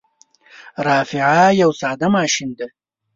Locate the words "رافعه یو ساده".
0.85-2.07